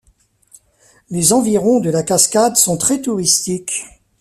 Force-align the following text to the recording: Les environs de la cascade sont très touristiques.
Les 1.11 1.31
environs 1.31 1.79
de 1.79 1.91
la 1.91 2.01
cascade 2.01 2.55
sont 2.55 2.75
très 2.75 3.01
touristiques. 3.03 3.85